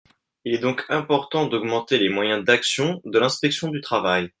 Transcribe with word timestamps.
Il 0.45 0.55
est 0.55 0.57
donc 0.57 0.83
important 0.89 1.45
d’augmenter 1.45 1.99
les 1.99 2.09
moyens 2.09 2.43
d’action 2.43 3.03
de 3.05 3.19
l’inspection 3.19 3.67
du 3.67 3.81
travail. 3.81 4.29